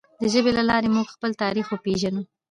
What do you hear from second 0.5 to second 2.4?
له لارې موږ خپل تاریخ وپیژنو.